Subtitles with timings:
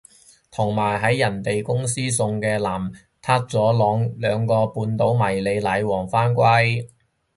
[0.49, 6.89] 同埋喺人哋公司送嘅嗰籃撻咗兩個半島迷你奶黃返歸